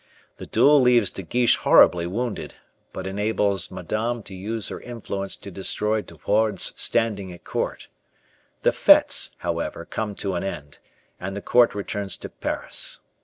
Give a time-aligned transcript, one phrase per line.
[0.37, 2.55] The duel leaves De Guiche horribly wounded,
[2.91, 7.87] but enables Madame to use her influence to destroy De Wardes's standing at court.
[8.63, 10.79] The fetes, however, come to an end,
[11.19, 13.01] and the court returns to Paris.